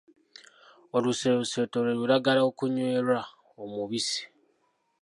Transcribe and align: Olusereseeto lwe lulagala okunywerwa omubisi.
Olusereseeto 0.95 1.77
lwe 1.83 1.93
lulagala 1.99 2.41
okunywerwa 2.49 3.21
omubisi. 3.63 4.21